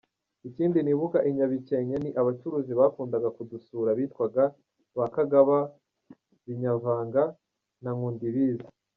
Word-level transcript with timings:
Ikindi 0.49 0.77
nibuka 0.81 1.17
i 1.29 1.31
Nyabikenke 1.35 1.95
ni 2.03 2.09
abacuruzi 2.21 2.71
bakundaga 2.79 3.29
kudusura 3.37 3.89
bitwaga 3.99 4.43
ba 4.97 5.05
Kagaba, 5.15 5.57
Binyavanga 6.43 7.23
na 7.83 7.91
Nkundibiza. 7.95 8.67